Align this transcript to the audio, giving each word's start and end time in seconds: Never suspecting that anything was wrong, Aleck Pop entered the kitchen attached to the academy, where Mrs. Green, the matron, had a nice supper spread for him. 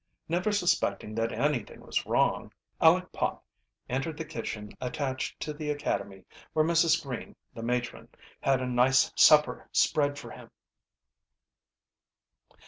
Never 0.27 0.51
suspecting 0.51 1.13
that 1.13 1.31
anything 1.31 1.79
was 1.81 2.07
wrong, 2.07 2.51
Aleck 2.79 3.11
Pop 3.11 3.45
entered 3.87 4.17
the 4.17 4.25
kitchen 4.25 4.71
attached 4.81 5.39
to 5.41 5.53
the 5.53 5.69
academy, 5.69 6.25
where 6.53 6.65
Mrs. 6.65 7.03
Green, 7.03 7.35
the 7.53 7.61
matron, 7.61 8.09
had 8.41 8.63
a 8.63 8.65
nice 8.65 9.13
supper 9.15 9.69
spread 9.71 10.17
for 10.17 10.31
him. 10.31 10.49